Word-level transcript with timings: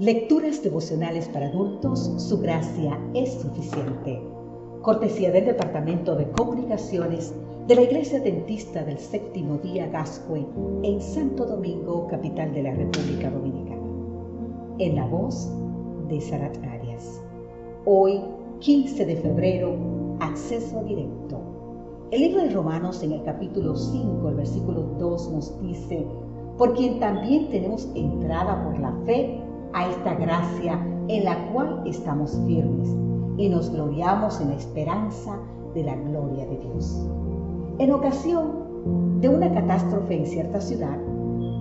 Lecturas 0.00 0.62
devocionales 0.62 1.28
para 1.28 1.48
adultos, 1.48 2.12
su 2.18 2.38
gracia 2.38 2.96
es 3.14 3.32
suficiente. 3.32 4.22
Cortesía 4.80 5.32
del 5.32 5.46
Departamento 5.46 6.14
de 6.14 6.30
Comunicaciones 6.30 7.34
de 7.66 7.74
la 7.74 7.82
Iglesia 7.82 8.20
Dentista 8.20 8.84
del 8.84 9.00
Séptimo 9.00 9.58
Día 9.58 9.88
Gascue 9.88 10.46
en 10.84 11.00
Santo 11.00 11.46
Domingo, 11.46 12.06
capital 12.06 12.54
de 12.54 12.62
la 12.62 12.74
República 12.74 13.28
Dominicana. 13.28 13.82
En 14.78 14.94
la 14.94 15.04
voz 15.04 15.50
de 16.08 16.20
Sarat 16.20 16.56
Arias. 16.58 17.20
Hoy, 17.84 18.22
15 18.60 19.04
de 19.04 19.16
febrero, 19.16 19.74
acceso 20.20 20.80
directo. 20.84 21.40
El 22.12 22.20
libro 22.20 22.44
de 22.44 22.50
Romanos 22.50 23.02
en 23.02 23.14
el 23.14 23.24
capítulo 23.24 23.74
5, 23.74 24.28
el 24.28 24.34
versículo 24.36 24.80
2 25.00 25.32
nos 25.32 25.60
dice, 25.60 26.06
por 26.56 26.74
quien 26.74 27.00
también 27.00 27.50
tenemos 27.50 27.88
entrada 27.96 28.62
por 28.62 28.78
la 28.78 28.92
fe 29.04 29.47
a 29.72 29.88
esta 29.88 30.14
gracia 30.14 30.80
en 31.08 31.24
la 31.24 31.50
cual 31.52 31.82
estamos 31.86 32.38
firmes 32.46 32.88
y 33.36 33.48
nos 33.48 33.70
gloriamos 33.70 34.40
en 34.40 34.50
la 34.50 34.56
esperanza 34.56 35.38
de 35.74 35.84
la 35.84 35.96
gloria 35.96 36.46
de 36.46 36.58
Dios. 36.58 37.08
En 37.78 37.92
ocasión 37.92 39.20
de 39.20 39.28
una 39.28 39.52
catástrofe 39.52 40.16
en 40.16 40.26
cierta 40.26 40.60
ciudad, 40.60 40.98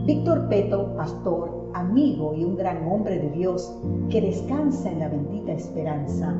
Víctor 0.05 0.47
Peto, 0.47 0.95
pastor, 0.95 1.69
amigo 1.73 2.33
y 2.33 2.43
un 2.43 2.55
gran 2.55 2.87
hombre 2.87 3.19
de 3.19 3.29
Dios 3.31 3.75
que 4.09 4.21
descansa 4.21 4.91
en 4.91 4.99
la 4.99 5.09
bendita 5.09 5.51
esperanza, 5.51 6.35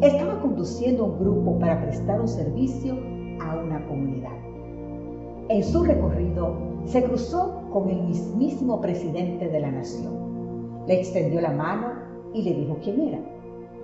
estaba 0.00 0.40
conduciendo 0.40 1.04
un 1.06 1.18
grupo 1.18 1.58
para 1.58 1.80
prestar 1.80 2.20
un 2.20 2.28
servicio 2.28 2.94
a 3.40 3.56
una 3.56 3.86
comunidad. 3.86 4.36
En 5.48 5.62
su 5.62 5.84
recorrido 5.84 6.56
se 6.84 7.04
cruzó 7.04 7.62
con 7.72 7.88
el 7.88 8.02
mismísimo 8.02 8.80
presidente 8.80 9.48
de 9.48 9.60
la 9.60 9.70
nación 9.70 10.33
le 10.86 11.00
extendió 11.00 11.40
la 11.40 11.50
mano 11.50 11.88
y 12.32 12.42
le 12.42 12.54
dijo 12.54 12.76
quién 12.82 13.00
era. 13.00 13.18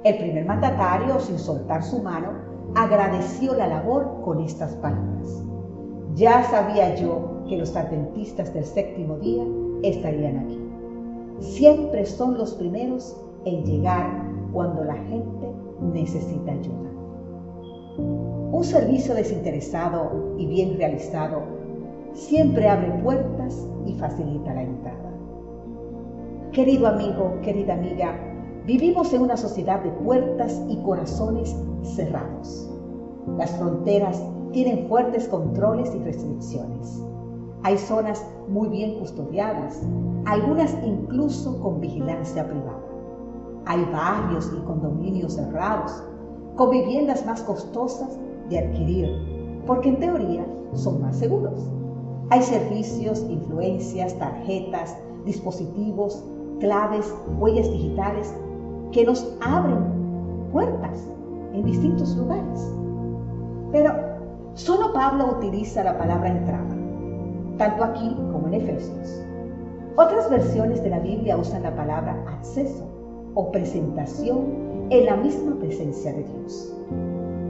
El 0.05 0.19
primer 0.19 0.47
mandatario, 0.47 1.21
sin 1.21 1.39
soltar 1.39 1.83
su 1.83 2.03
mano, 2.03 2.29
agradeció 2.75 3.55
la 3.55 3.67
labor 3.67 4.21
con 4.25 4.41
estas 4.41 4.75
palabras. 4.77 5.45
Ya 6.15 6.43
sabía 6.45 6.95
yo 6.97 7.43
que 7.49 7.57
los 7.57 7.77
adventistas 7.77 8.53
del 8.53 8.65
séptimo 8.65 9.19
día 9.19 9.45
estarían 9.83 10.39
aquí. 10.39 10.59
Siempre 11.41 12.05
son 12.05 12.37
los 12.37 12.55
primeros 12.55 13.17
en 13.45 13.65
llegar 13.65 14.11
cuando 14.53 14.85
la 14.85 14.95
gente 14.95 15.53
necesita 15.93 16.53
ayuda. 16.53 16.91
Un 18.53 18.65
servicio 18.65 19.15
desinteresado 19.15 20.35
y 20.37 20.47
bien 20.47 20.77
realizado 20.77 21.43
siempre 22.13 22.69
abre 22.69 22.91
puertas 23.03 23.67
y 23.87 23.95
facilita 23.95 24.55
la 24.55 24.63
entrada. 24.63 25.10
Querido 26.53 26.89
amigo, 26.89 27.39
querida 27.43 27.75
amiga, 27.75 28.19
vivimos 28.67 29.13
en 29.13 29.23
una 29.23 29.37
sociedad 29.37 29.85
de 29.85 29.91
puertas 29.91 30.61
y 30.69 30.83
corazones 30.83 31.55
cerrados. 31.85 32.69
Las 33.39 33.53
fronteras 33.53 34.21
tienen 34.51 34.89
fuertes 34.89 35.29
controles 35.29 35.95
y 35.95 36.01
restricciones. 36.01 37.05
Hay 37.63 37.79
zonas 37.79 38.27
muy 38.49 38.69
bien 38.69 38.99
custodiadas, 38.99 39.81
algunas 40.25 40.77
incluso 40.85 41.57
con 41.61 41.81
vigilancia 41.81 42.45
privada. 42.45 42.83
Hay 43.67 43.85
barrios 43.93 44.53
y 44.53 44.61
condominios 44.65 45.35
cerrados, 45.35 46.03
con 46.57 46.71
viviendas 46.71 47.25
más 47.27 47.43
costosas 47.43 48.19
de 48.49 48.59
adquirir, 48.59 49.63
porque 49.69 49.91
en 49.91 50.01
teoría 50.01 50.45
son 50.73 51.01
más 51.01 51.15
seguros. 51.17 51.61
Hay 52.31 52.43
servicios, 52.43 53.25
influencias, 53.31 54.19
tarjetas, 54.19 54.97
dispositivos, 55.25 56.25
claves, 56.61 57.13
huellas 57.39 57.71
digitales 57.71 58.35
que 58.93 59.05
nos 59.05 59.37
abren 59.41 59.79
puertas 60.53 61.11
en 61.53 61.65
distintos 61.65 62.17
lugares. 62.17 62.73
Pero 63.73 63.93
solo 64.55 64.93
Pablo 64.93 65.37
utiliza 65.39 65.83
la 65.83 65.99
palabra 65.99 66.31
entrada, 66.31 66.77
tanto 67.59 67.85
aquí 67.85 68.17
como 68.33 68.47
en 68.49 68.55
Efesios. 68.55 69.25
Otras 69.97 70.31
versiones 70.31 70.83
de 70.83 70.91
la 70.91 71.01
Biblia 71.01 71.37
usan 71.37 71.63
la 71.63 71.75
palabra 71.75 72.17
acceso 72.29 72.85
o 73.35 73.51
presentación 73.51 74.71
en 74.91 75.07
la 75.07 75.17
misma 75.17 75.57
presencia 75.59 76.13
de 76.13 76.25
Dios. 76.25 76.77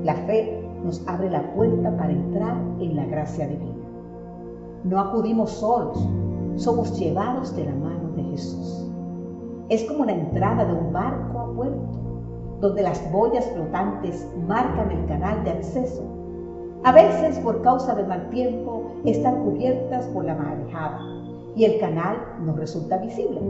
La 0.05 0.15
fe 0.15 0.63
nos 0.85 1.07
abre 1.07 1.31
la 1.31 1.43
puerta 1.55 1.97
para 1.97 2.13
entrar 2.13 2.57
en 2.81 2.97
la 2.97 3.05
gracia 3.07 3.47
divina. 3.47 3.71
No 4.85 4.99
acudimos 4.99 5.51
solos, 5.51 5.99
somos 6.57 6.99
llevados 6.99 7.55
de 7.55 7.67
la 7.67 7.75
mano 7.75 8.11
de 8.17 8.23
Jesús. 8.25 8.90
Es 9.71 9.85
como 9.85 10.05
la 10.05 10.11
entrada 10.11 10.65
de 10.65 10.73
un 10.75 10.93
barco 10.93 11.39
a 11.39 11.55
puerto, 11.55 12.01
donde 12.61 12.83
las 12.83 13.13
boyas 13.13 13.47
flotantes 13.53 14.27
marcan 14.49 14.91
el 14.91 15.07
canal 15.07 15.45
de 15.45 15.51
acceso. 15.51 16.03
A 16.83 16.91
veces, 16.91 17.39
por 17.39 17.63
causa 17.63 17.95
del 17.95 18.09
mal 18.09 18.29
tiempo, 18.31 18.83
están 19.05 19.45
cubiertas 19.45 20.07
por 20.07 20.25
la 20.25 20.35
marejada 20.35 20.99
y 21.55 21.67
el 21.67 21.79
canal 21.79 22.17
no 22.41 22.57
resulta 22.57 22.97
visible. 22.97 23.41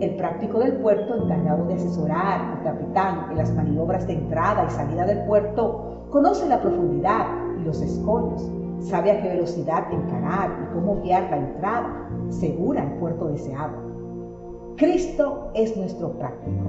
El 0.00 0.16
práctico 0.16 0.58
del 0.58 0.72
puerto, 0.78 1.14
encargado 1.14 1.64
de 1.66 1.74
asesorar 1.74 2.56
al 2.56 2.64
capitán 2.64 3.28
en 3.30 3.36
las 3.36 3.54
maniobras 3.54 4.08
de 4.08 4.14
entrada 4.14 4.64
y 4.66 4.70
salida 4.70 5.06
del 5.06 5.26
puerto, 5.26 6.06
conoce 6.10 6.48
la 6.48 6.60
profundidad 6.60 7.26
y 7.60 7.62
los 7.66 7.80
escollos, 7.80 8.50
sabe 8.80 9.12
a 9.12 9.22
qué 9.22 9.28
velocidad 9.28 9.92
encarar 9.92 10.50
y 10.60 10.74
cómo 10.74 11.00
guiar 11.02 11.30
la 11.30 11.36
entrada 11.36 12.08
segura 12.30 12.82
al 12.82 12.94
puerto 12.94 13.28
deseado. 13.28 13.89
Cristo 14.76 15.50
es 15.54 15.76
nuestro 15.76 16.12
práctico, 16.12 16.64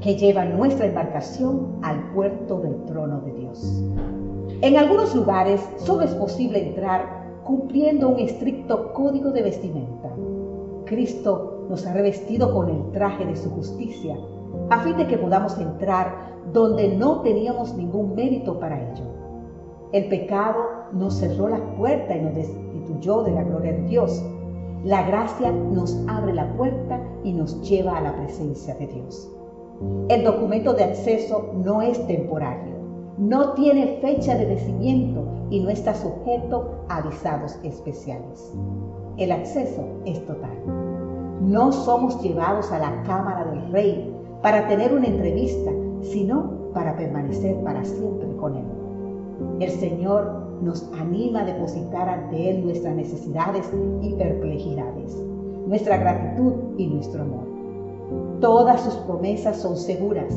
que 0.00 0.16
lleva 0.16 0.44
nuestra 0.44 0.86
embarcación 0.86 1.78
al 1.82 2.12
puerto 2.12 2.60
del 2.60 2.84
trono 2.84 3.20
de 3.20 3.32
Dios. 3.32 3.82
En 4.62 4.76
algunos 4.76 5.14
lugares 5.14 5.60
solo 5.76 6.02
es 6.02 6.14
posible 6.14 6.68
entrar 6.68 7.40
cumpliendo 7.44 8.08
un 8.08 8.18
estricto 8.18 8.92
código 8.92 9.30
de 9.30 9.42
vestimenta. 9.42 10.10
Cristo 10.86 11.66
nos 11.68 11.86
ha 11.86 11.92
revestido 11.92 12.52
con 12.54 12.68
el 12.68 12.90
traje 12.92 13.24
de 13.24 13.36
su 13.36 13.50
justicia, 13.50 14.16
a 14.70 14.80
fin 14.80 14.96
de 14.96 15.06
que 15.06 15.18
podamos 15.18 15.58
entrar 15.58 16.30
donde 16.52 16.96
no 16.96 17.20
teníamos 17.20 17.74
ningún 17.76 18.14
mérito 18.14 18.58
para 18.58 18.80
ello. 18.80 19.04
El 19.92 20.08
pecado 20.08 20.60
nos 20.92 21.14
cerró 21.14 21.48
la 21.48 21.60
puerta 21.76 22.16
y 22.16 22.20
nos 22.22 22.34
destituyó 22.34 23.22
de 23.22 23.32
la 23.32 23.42
gloria 23.42 23.72
de 23.72 23.82
Dios 23.82 24.24
la 24.84 25.02
gracia 25.02 25.52
nos 25.52 25.94
abre 26.08 26.32
la 26.32 26.50
puerta 26.54 27.00
y 27.22 27.32
nos 27.32 27.60
lleva 27.68 27.98
a 27.98 28.00
la 28.00 28.16
presencia 28.16 28.74
de 28.76 28.86
Dios. 28.86 29.30
El 30.08 30.24
documento 30.24 30.72
de 30.72 30.84
acceso 30.84 31.50
no 31.54 31.82
es 31.82 32.06
temporario, 32.06 32.74
no 33.18 33.52
tiene 33.52 33.98
fecha 34.00 34.36
de 34.36 34.46
vencimiento 34.46 35.22
y 35.50 35.60
no 35.60 35.68
está 35.68 35.94
sujeto 35.94 36.84
a 36.88 37.02
visados 37.02 37.58
especiales. 37.62 38.54
El 39.18 39.32
acceso 39.32 39.84
es 40.06 40.24
total. 40.24 40.56
No 41.42 41.72
somos 41.72 42.22
llevados 42.22 42.72
a 42.72 42.78
la 42.78 43.02
cámara 43.02 43.44
del 43.50 43.70
rey 43.72 44.16
para 44.42 44.66
tener 44.68 44.94
una 44.94 45.08
entrevista, 45.08 45.70
sino 46.00 46.72
para 46.72 46.96
permanecer 46.96 47.62
para 47.62 47.84
siempre 47.84 48.34
con 48.36 48.56
él. 48.56 48.64
El 49.60 49.70
Señor 49.70 50.50
nos 50.62 50.90
anima 50.98 51.40
a 51.40 51.44
depositar 51.44 52.08
ante 52.08 52.50
Él 52.50 52.64
nuestras 52.64 52.94
necesidades 52.94 53.70
y 54.02 54.14
perplejidades, 54.14 55.16
nuestra 55.66 55.96
gratitud 55.96 56.52
y 56.76 56.86
nuestro 56.86 57.22
amor. 57.22 57.44
Todas 58.40 58.82
sus 58.82 58.94
promesas 58.94 59.58
son 59.58 59.76
seguras. 59.76 60.34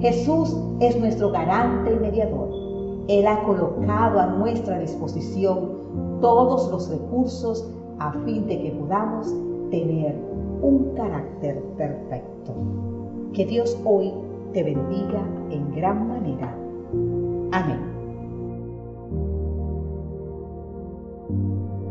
Jesús 0.00 0.56
es 0.80 0.98
nuestro 0.98 1.30
garante 1.30 1.92
y 1.92 1.96
mediador. 1.96 2.48
Él 3.08 3.26
ha 3.26 3.42
colocado 3.44 4.20
a 4.20 4.26
nuestra 4.26 4.78
disposición 4.78 6.20
todos 6.20 6.70
los 6.70 6.88
recursos 6.88 7.68
a 7.98 8.12
fin 8.24 8.46
de 8.46 8.62
que 8.62 8.70
podamos 8.72 9.32
tener 9.70 10.16
un 10.62 10.92
carácter 10.94 11.62
perfecto. 11.76 12.54
Que 13.32 13.46
Dios 13.46 13.78
hoy 13.84 14.12
te 14.52 14.62
bendiga 14.62 15.22
en 15.50 15.74
gran 15.74 16.08
manera. 16.08 16.56
Amén. 17.52 17.91
you. 21.32 21.81